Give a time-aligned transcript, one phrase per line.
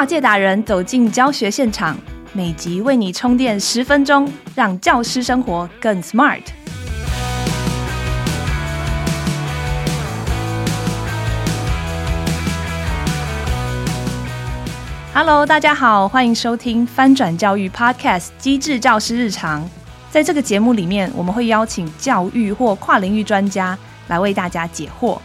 [0.00, 1.94] 跨界达人走进教学现场，
[2.32, 6.40] 每集为你充电十分钟，让教师生活更 smart。
[15.12, 19.62] Hello，大家好，欢迎收听翻转教育 Podcast《机智教师日常》。
[20.10, 23.78] 在这个节目里面，我们会邀请教育或跨领域专家
[24.08, 25.18] 来为大家解惑。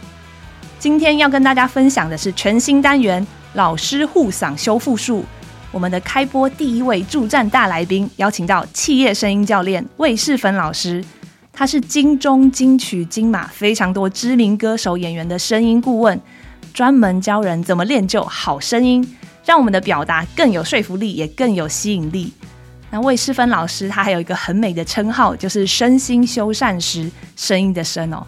[0.78, 5.24] 今天要跟大家分享的是全新单元“老师护嗓修复术”。
[5.72, 11.04] 我们的开播第一位助战大来宾，邀请到企业声音教练魏世芬老师。
[11.52, 16.20] 他是金钟、金曲、金马非常多知名歌手、演员的声音顾问，
[16.74, 22.32] 专门教人怎么练就好声音，让我们的表达更有说服力，也更有吸引力。
[22.90, 28.26] 那魏世芬老师，他还有一个很美的称号，就是身心修缮师，声音的声哦。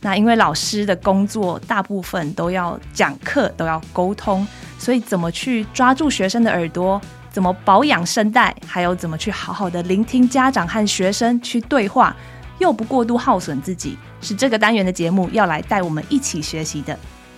[0.00, 4.46] 那因为老师的工作大部分都要讲课，都要沟通，
[4.78, 12.14] 所以怎么去抓住学生的耳朵，怎么保养声带，还有怎么去好好的聆听家长和学生去对话，
[12.58, 16.96] 又不过度耗损自己，是这个单元的节目要来带我们一起学习的。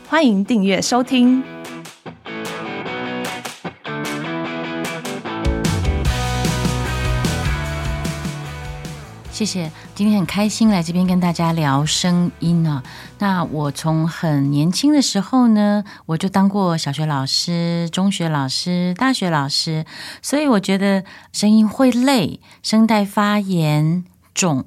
[0.08, 1.42] 欢迎订阅收听。
[9.38, 12.82] 谢谢，今天很开心来这边跟大家聊声音啊。
[13.20, 19.86] 那我从很年轻的时候呢，我就当过小学老师、中学老师、大学老师，
[20.22, 24.64] 所以我觉得声音会累，声带发炎、肿、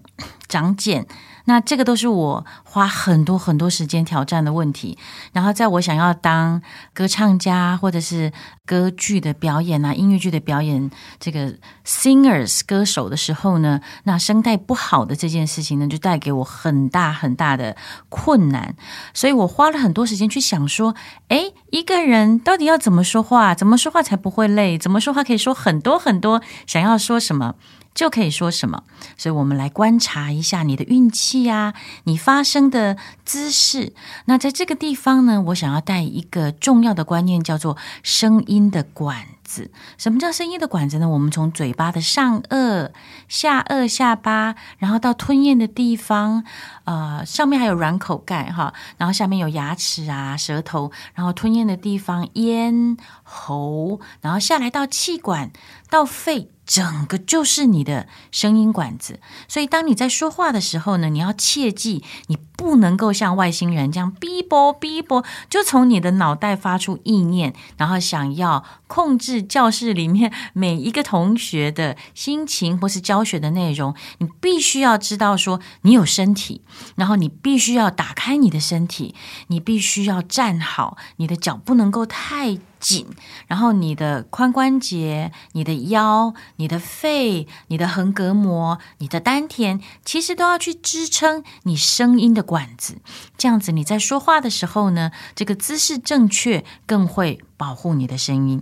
[0.48, 1.06] 长茧。
[1.46, 4.98] 那这个都是我花很多很多时间挑战的问题。
[5.34, 6.62] 然后，在我想要当
[6.94, 8.32] 歌唱家或者是
[8.66, 10.90] 歌剧的表演啊、音乐剧的表演，
[11.20, 11.54] 这个
[11.86, 17.76] singers 歌手的时候呢，那声带不好的这件事情呢，就带给我很大很大的
[18.10, 18.76] 困难。
[19.14, 20.96] 所以我花了很多时间去想说，
[21.30, 23.54] 诶，一个人到底要怎么说话？
[23.56, 24.78] 怎么说话才不会累？
[24.78, 26.42] 怎么说话可以说很多很多？
[26.66, 27.56] 想要说什么？
[27.94, 28.84] 就可以说什么，
[29.18, 31.74] 所以我们来观察一下你的运气呀，
[32.06, 33.94] 你发声的姿势。
[34.26, 39.70] 那在这个地方呢，我想要带一个重要的观念，叫做声音的管子。
[39.98, 41.10] 什么叫声音的管子呢？
[41.10, 42.90] 我们从嘴巴的上颚、
[43.28, 46.46] 下颚、下巴，然后到吞咽的地方，
[46.86, 55.52] 呃，上面还有软口盖哈，然后下面有牙齿啊、舌头，然后吞咽的地方咽喉，然后下来到气管
[55.90, 56.50] 到肺。
[56.72, 73.96] 整个就是你的声音管子，所以当你在说话的时候呢，你要切记，你不能够像外星人这样逼波逼波，就从你的脑袋发出意念，然后想要控制教室里面 每一个同学的心情或是教学的内容。
[74.20, 76.62] 你必须要知道说，你有身体，
[76.96, 79.16] 然后你必须要打开你的身体，
[79.48, 83.08] 你必须要站好，你的脚不能够太紧，
[83.48, 92.98] 然后你的髋关节、你的腰、你的肺、你的横膈膜、你的丹田，其实都要去支撑你声音的管子。
[93.38, 98.62] 这样子你在说话的时候呢，这个姿势正确，更会保护你的声音。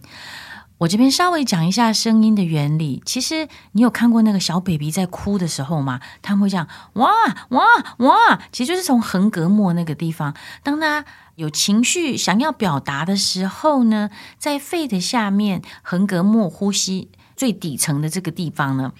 [0.77, 3.01] 我这边稍微讲一下声音的原理。
[3.03, 5.99] 其实你有看过那个小 baby 在哭的时候吗？
[6.21, 7.09] 他们会这样哇
[7.49, 7.65] 哇
[7.97, 11.03] 哇，其实就是从横膈膜那个地方，当他。
[11.39, 17.07] 有情绪想要表达的时候呢，在肺的下面横膈膜呼吸
[17.37, 18.91] 最底层的这个地方呢，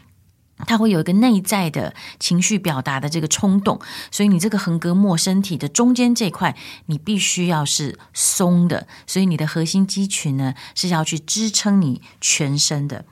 [0.65, 3.79] 它会有一个内在的情绪表达的这个冲动，
[4.11, 6.55] 所以你这个横膈膜身体的中间这块，
[6.87, 13.05] 你必须要是松的，所以你的核心肌群呢是要去支撑你全身的。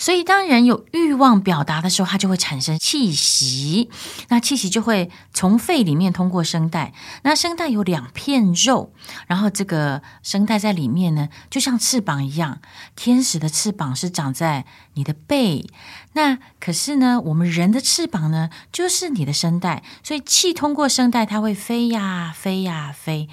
[0.00, 3.90] 所以，当人有欲望表达的时候，它就会产生气息。
[4.28, 6.94] 那气息就会从肺里面通过声带。
[7.22, 8.94] 那声带有两片肉，
[9.26, 12.60] 然后这个声带在里面呢，就像翅膀一样。
[12.96, 15.66] 天使的翅膀是长在你的背。
[16.14, 19.82] 那可是呢，我们人的翅膀呢，就是你的声带。
[20.02, 23.28] 所以气通过声带，它会飞呀飞呀飞。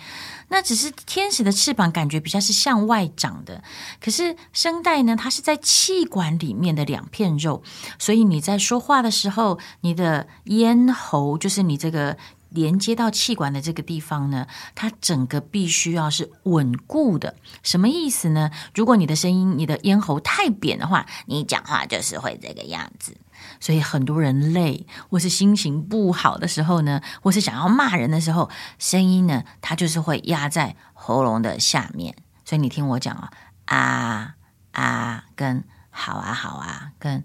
[0.49, 3.63] 那只是天使的翅膀，感觉比较是向外长的。
[3.99, 7.61] 可是声带呢，它是在气管里面的两片肉，
[7.99, 12.17] 所以你在说话的时候，你的咽喉就是你这个
[12.49, 17.35] 连接到气管的这个地方呢，它整个必须要是稳固的。
[17.61, 18.49] 什么意思呢？
[18.73, 23.17] 如果你的声音、你的咽喉太扁的话，你讲话就是会这个样子。
[23.59, 28.49] 所以很多人累，或是心情不好的时候呢，或是想要骂人的时候，
[28.79, 32.15] 声音呢，它就是会压在喉咙的下面。
[32.45, 33.31] 所以你听我讲啊，
[33.65, 34.35] 啊
[34.71, 37.23] 啊，跟好啊好啊，跟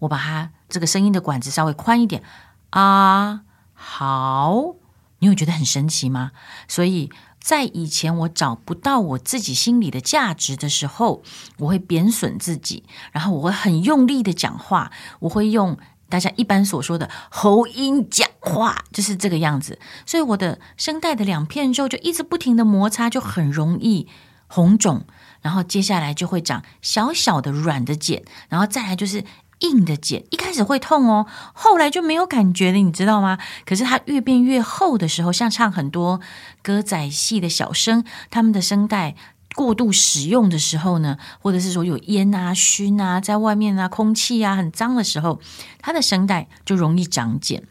[0.00, 2.22] 我把它这个声音的管子稍微宽一点，
[2.70, 3.42] 啊
[3.72, 4.74] 好
[5.20, 6.32] 你有觉得很神奇吗？
[6.68, 7.10] 所以
[7.40, 11.22] 在以前我找不到我自己心里的价值的时候，
[11.58, 15.76] 我会贬损自己，然后我会很用力的讲话，我会用
[16.08, 19.78] 大家一般所说的喉音讲话，就是这个样子。
[20.06, 24.08] 所以我的声带的两片肉就一直不停的摩擦，就很容易
[24.46, 25.04] 红肿，
[25.40, 29.24] 然后接下来就会长小小的软的茧，然后再来就是。
[29.60, 33.38] 硬的茧一开始会痛哦，后来就没有感觉了，你知道吗？
[33.66, 36.20] 可是它越变越厚的时候，像唱很多
[36.62, 39.16] 歌仔戏的小生，他们的声带
[39.54, 45.40] 过度使用的时候呢，或者是说有烟啊、熏啊，在外面啊，空气啊很脏的时候，
[45.80, 47.64] 他的声带就容易长茧。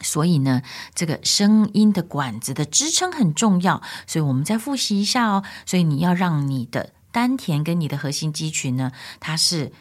[0.00, 0.62] 所以呢，
[0.94, 3.82] 这个声音的管子的支撑很重要。
[4.06, 5.44] 所以我们再复习一下哦。
[5.66, 9.72] 所以你要让你的丹田跟你的核心肌群呢，它是。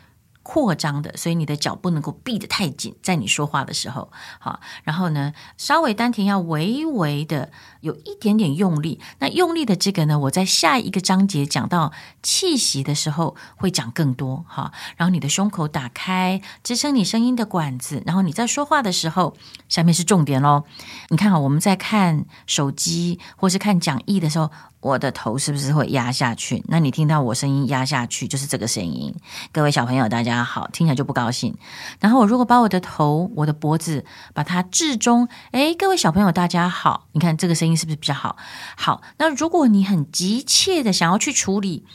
[0.50, 7.52] 扩张的，所以你的脚不能够闭得太紧，在你说话的时候，好，然后呢，稍微丹田要微微的
[7.82, 9.00] 有一点点用力。
[9.20, 11.94] 那用力的这个呢，我在下一个章节讲到
[12.24, 14.72] 气息的时候会讲更多，哈。
[14.98, 19.36] 然后你的胸口打开，支撑你声音的管子，然后你在说话的时候，
[19.68, 20.64] 下面是重点喽。
[21.10, 24.50] 你看啊，我们在看手机或是看讲义的时候。
[24.82, 26.64] 我的头是不是会压下去？
[26.68, 29.14] 那你听到我声音压下去，就是这个声音。
[29.52, 31.56] 各位小朋友，大家好，听起来就不高兴。
[32.00, 38.38] 然后我如果把我的头、我的脖子把它置中，诶，各位小朋友，大家好，你看这个声音是不是比较好？
[38.78, 41.86] 好，那如果你很急切的想要去处理。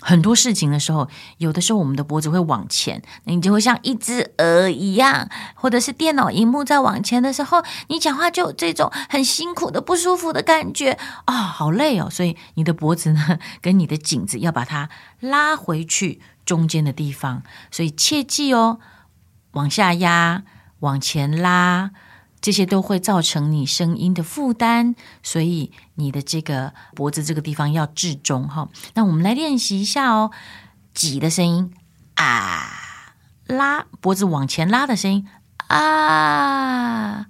[0.00, 1.08] 很多事情的时候，
[1.38, 12.08] 有的时候我们的脖子会往前，你就会像一只鹅一样，或者是电脑荧幕在往前的时候，你讲话就有这种很辛苦的不舒服的感觉啊、好累哦。
[12.10, 14.88] 所以你的脖子呢，跟你的颈子要把它
[15.20, 17.42] 拉回去中间的地方。
[17.70, 18.78] 所以切记哦，
[19.52, 20.42] 往下压，
[20.80, 21.90] 往前拉。
[22.40, 28.68] 这些都会造成你声音的负担，所以你的这个脖子这个地方要置中哈。
[28.94, 30.30] 那我们来练习一下哦，
[30.94, 31.72] 挤的声音
[32.14, 32.62] 啊，
[33.46, 35.28] 拉脖子往前拉的声音
[35.68, 37.26] 啊。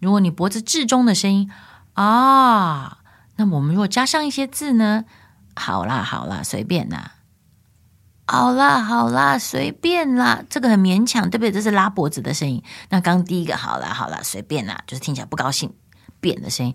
[0.00, 1.50] 如果你脖子置中的声音
[1.94, 2.98] 啊，
[3.36, 5.04] 那么我们如果加上一些字呢？
[5.54, 7.14] 好啦好啦，随便啦。
[8.30, 11.50] 好啦，好啦，随便啦，这个很勉强，对不对？
[11.50, 12.62] 这是拉脖子的声音。
[12.90, 15.72] 那刚第一个，好啦，好啦，随便啦，就是听起来不高兴，
[16.20, 16.74] 扁的声音。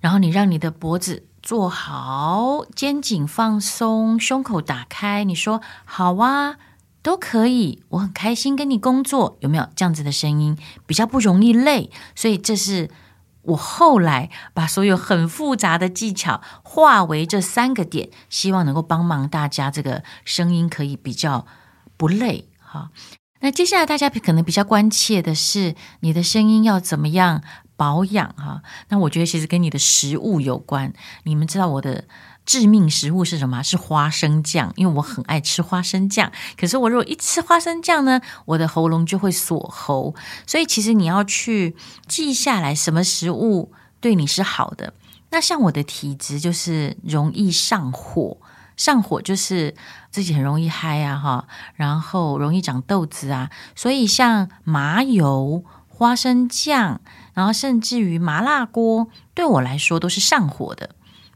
[0.00, 5.22] 然后你让你的脖子坐好，肩颈放松，胸口打开。
[5.22, 6.56] 你说好啊，
[7.02, 10.58] 都可以，我很开心跟你工作，有没有这样子的声音？
[10.86, 12.90] 比较不容易累，所以这是。
[13.42, 21.46] 我后来把所有很复杂的技巧化为这三个点，希望能够帮忙大家这个声音可以比较
[21.96, 22.90] 不累哈。
[23.40, 27.42] 那接下来大家可能比较关切的是你的声音要怎么样
[27.76, 28.62] 保养哈？
[28.88, 30.92] 那我觉得其实跟你的食物有关。
[31.24, 32.04] 你们知道我的。
[32.44, 33.62] 致命食物是什么？
[33.62, 36.32] 是花生酱，因为我很爱吃花生酱。
[36.58, 40.14] 可是我如果一吃花生酱呢，我的喉咙就会锁喉。
[40.46, 41.76] 所以其实你要去
[42.08, 44.92] 记下来，什么食物对你是好的。
[45.30, 48.36] 那像我的体质就是容易上火，
[48.76, 49.74] 上火就是
[50.10, 53.50] 自己很容易嗨啊哈，然后容易长痘子啊。
[53.74, 57.00] 所以像麻油、花生酱，
[57.32, 60.90] 然后甚至于麻辣锅，对我来说都是上火的。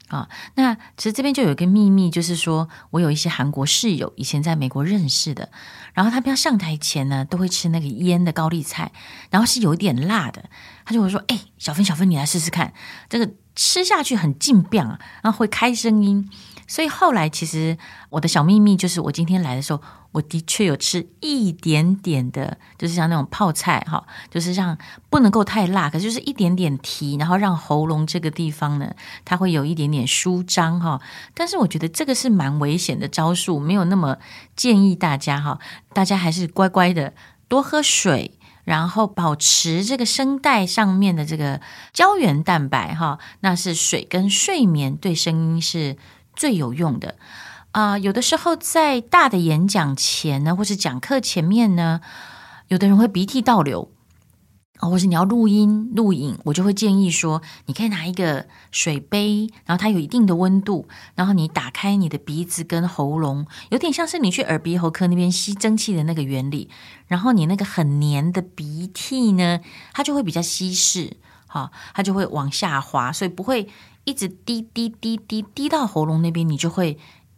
[0.08, 5.50] 啊、那其实这边就有一个秘密，就是说我有一些韩国室友，以前在美国认识的，
[5.94, 8.92] 然后他们要上台前呢，都会吃那个腌的高丽菜，
[9.30, 10.44] 然后是有一点辣的，
[10.84, 12.72] 他就会说：“哎，小芬，小芬，你来试试看，
[13.08, 16.30] 这个吃下去很劲变啊，然后会开声音。”
[16.68, 17.78] 所以后来，其实
[18.10, 19.80] 我的小秘密就是，我今天来的时候，
[20.16, 24.78] 我的确有吃一点点的，就是像那种泡菜哈，就是让
[25.10, 28.94] 不能够太辣，可就是一点点提，然后让喉咙这个地方呢，
[29.26, 30.98] 它会有一点点舒张哈。
[31.34, 34.16] 但是我觉得这个是蛮危险的招数，没有那么
[34.56, 35.58] 建议大家哈，
[35.92, 37.12] 大家还是乖乖的
[37.46, 41.60] 多喝水，然后保持这个声带上面的这个
[41.92, 45.98] 胶原蛋白哈，那是水跟睡眠对声音是。
[46.38, 47.16] 最有用的
[47.76, 52.00] 啊、有的时候在大的演讲前呢，或是讲课前面呢，
[52.68, 53.92] 有的人会鼻涕倒流
[54.78, 66.70] 啊，或是你要录音录影，我就会建议说，你可以拿一个水杯，然后它有一定的温度，然后你打开你的鼻子跟喉咙，有点像是你去耳鼻喉科那边吸蒸汽的那个原理，
[67.08, 69.60] 然后你那个很黏的鼻涕呢，
[69.92, 73.68] 它就会比较稀释，好，它就会往下滑，所以不会。
[74.08, 76.96] 一直滴滴滴滴滴到喉咙那边，你就会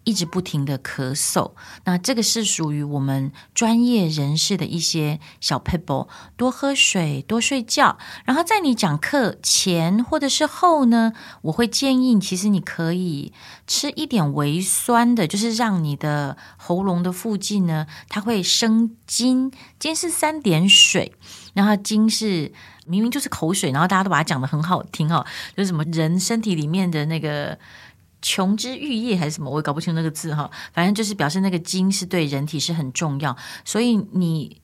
[0.09, 1.53] 一直不停的咳嗽。
[1.85, 7.99] 那这个是属于我们专业人士的一些小撇步，多喝水，多睡觉。
[8.25, 11.13] 然后在你讲课前或者是后呢，
[11.43, 13.35] 我会建议，其实你可以
[13.67, 19.53] 吃一点微酸的，就是让你的喉咙的附近呢，它会生津。
[19.79, 21.13] 津是三点水，
[21.53, 22.51] 然后津是。
[22.91, 25.23] 明明就是口水，然后大家都把它讲得很好听哦，
[25.55, 27.59] 就是什么人身体里面的那个
[28.21, 30.51] 琼枝玉叶还是什么，我也搞不清那个字哈。
[30.73, 34.61] 反正就是表示那个津是对人体是很重要，所以你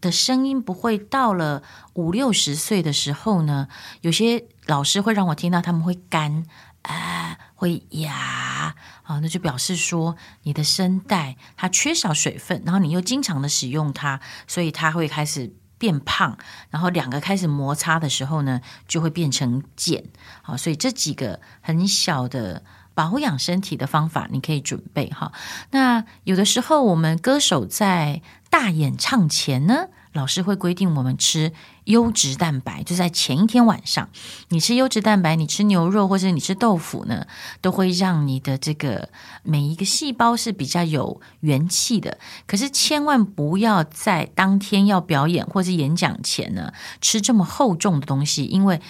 [0.00, 1.62] 的声音不会到了
[1.94, 3.68] 五六十岁的时候呢，
[4.00, 6.44] 有些老师会让我听到他们会干
[6.82, 15.54] 啊，会哑啊，那就表示说你的声带它缺少水分，然后你又经常的使用它，所以它会开始。
[15.82, 16.38] 变胖，
[16.70, 20.04] 然后两个开始摩擦的时候呢，就会变成茧。
[20.40, 22.62] 好，所以这几个很小的
[22.94, 25.32] 保养身体的方法，你可以准备哈。
[25.72, 31.52] 那有的时候我们歌手在大演唱前呢，老师会规定我们吃
[31.84, 34.08] 优质蛋白，就在前一天晚上，
[34.48, 37.26] 你吃优质蛋白，你吃牛肉或者你吃豆腐呢，
[37.60, 39.08] 都会让你的这个
[39.42, 42.18] 每一个细胞是比较有元气的。
[42.46, 48.80] 可是千万不要在当天要表演或者演讲前呢，吃这么厚重的东西，因为。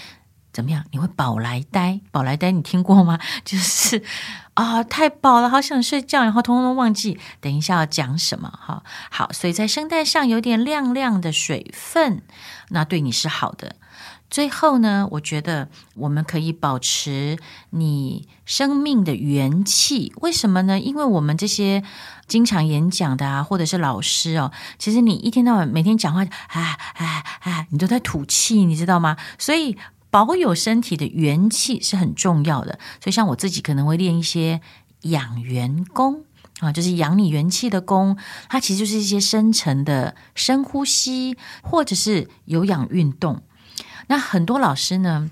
[0.53, 0.85] 怎么样？
[0.91, 1.99] 你会饱来呆？
[2.11, 3.19] 饱来呆你听过吗？
[3.43, 4.03] 就是
[4.55, 8.83] 啊，太饱了，好想睡觉，然后通通忘记等一下要讲什么哈。
[9.11, 12.23] 好，所以在声带上有点亮亮的水分，
[12.69, 13.77] 那对你是好的。
[14.29, 17.39] 最后呢，我觉得我们可以保持
[17.71, 20.13] 你生命的元气。
[20.17, 20.79] 为什么呢？
[20.79, 21.83] 因为我们这些
[22.27, 29.17] 经常演讲的啊，或者是老师哦，其实你一天到晚每天讲话，啊啊啊，你都在吐气，你知道吗？
[29.39, 29.79] 所以。
[30.13, 34.61] 保有身体的元气是很重要的，所以像我自己可能会练一些
[35.01, 36.25] 养元功
[36.61, 38.19] 啊，就是养你元气的功，
[38.51, 43.43] 它其实就是一些深层的深呼吸，或者是有氧运动。
[44.09, 45.31] 那很多老师呢，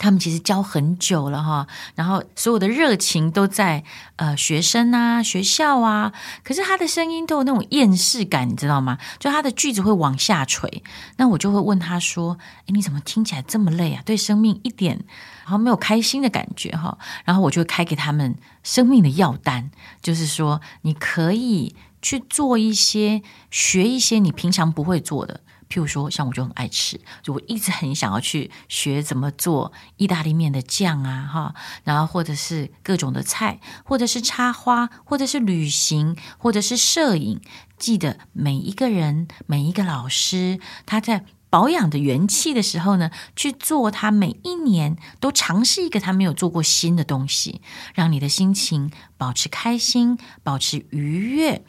[0.00, 3.84] 他们其实教很久了哈，然后所有的热情都在
[4.16, 6.10] 呃学生啊、学校啊，
[6.42, 8.96] 可是他的声音都有那种厌世感，你知道吗？
[9.18, 10.82] 就他的句子会往下垂。
[11.18, 14.02] 那我就会问他说：“诶，你怎么听起来这么累啊？
[14.06, 15.04] 对生命一点
[15.44, 25.40] 然后没有开心的感觉哈？”然后我就会开给他们生命的药单，就是说你可以去做一些、学一些你平常不会做的。
[25.70, 37.40] 譬如说，像我就很爱吃，就我一直很想要去学怎么做意大利面的酱啊，哈，然后或者是各种的菜，或者是插花，或者是旅行，或者是摄影。
[37.78, 47.62] 记得每一个人、每一个老师，他在保养的元气的时候呢，去做他每一年都尝试一个他没有做过新的东西，
[47.94, 51.64] 让你的心情保持开心，保持愉悦，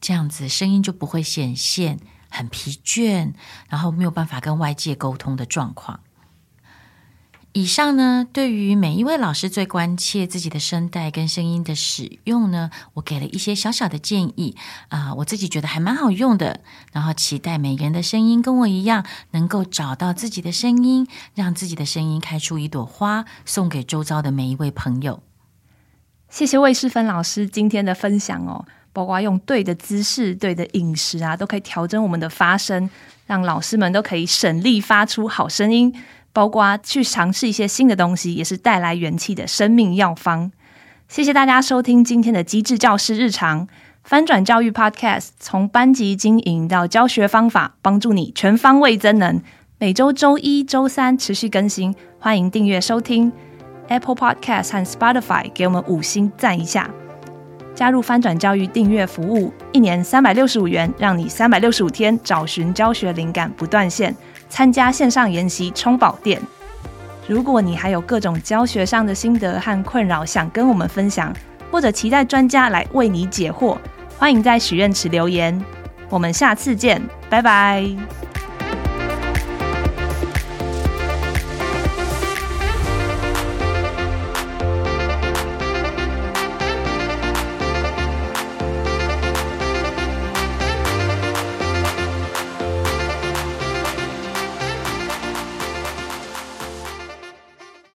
[0.00, 1.98] 这样子声音就不会显现。
[2.32, 3.34] 很疲倦，
[3.68, 6.00] 然后没有办法跟外界沟通的状况。
[7.54, 14.56] 以上呢，对于每一位老师最关切自己的声带跟声音的使用呢，我给了一些小小的建议
[14.88, 16.60] 啊、我自己觉得还蛮好用的。
[16.92, 25.22] 然后期待每个人的声音跟我一样，能够找到自己的声音，让自己的声音开出一朵花，送给周遭的每一位朋友。
[26.30, 28.64] 谢谢魏世芬老师今天的分享哦。
[28.92, 32.88] 包括用对的姿势、对的饮食啊，都可以调整我们的发声，
[33.26, 35.94] 让老师们都可以省力发出好声音。
[36.34, 40.50] 包括去尝试一些新的东西，也是带来元气的生命药方。
[41.06, 43.68] 谢谢大家收听今天的机智教师日常
[44.02, 49.42] 翻转教育 Podcast，从班级经营到教学方法，帮助你全方位增能。
[49.78, 53.30] 每周周一、周三持续更新，欢迎订阅收听
[53.88, 57.01] Apple Podcast 和 Spotify，给我们五星赞一下。
[57.82, 64.14] 加入翻转教育订阅服务，一年三百六十五元，让你三百六十五天找寻教学灵感不断线。
[64.48, 66.40] 参加线上研习充宝店。
[67.26, 71.34] 如果你还有各种教学上的心得和困扰想跟我们分享，
[71.72, 73.76] 或者期待专家来为你解惑，
[74.16, 75.60] 欢迎在许愿池留言。
[76.08, 77.84] 我们下次见，拜拜。